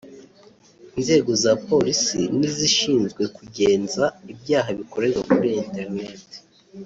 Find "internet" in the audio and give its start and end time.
5.63-6.25